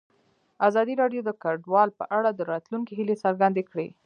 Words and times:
ازادي 0.67 0.93
راډیو 1.01 1.21
د 1.25 1.29
کډوال 1.43 1.89
په 1.99 2.05
اړه 2.17 2.29
د 2.33 2.41
راتلونکي 2.51 2.93
هیلې 2.99 3.15
څرګندې 3.23 3.63
کړې. 3.71 3.87